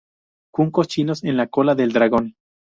Juncos 0.51 0.87
Chinos 0.87 1.23
en 1.23 1.37
la 1.37 1.45
cola 1.45 1.75
del 1.75 1.91
dragón. 1.93 2.33